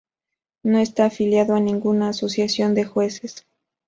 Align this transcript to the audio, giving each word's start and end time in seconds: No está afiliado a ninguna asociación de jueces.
No 0.63 0.79
está 0.79 1.05
afiliado 1.05 1.53
a 1.53 1.59
ninguna 1.59 2.09
asociación 2.09 2.73
de 2.73 2.85
jueces. 2.85 3.45